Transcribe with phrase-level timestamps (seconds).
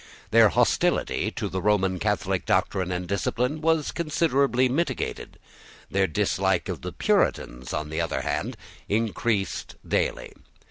[0.31, 5.37] Their hostility to the Roman Catholic doctrine and discipline was considerably mitigated.
[5.91, 8.57] Their dislike of the Puritans, on the other hand,
[8.89, 10.33] increased daily.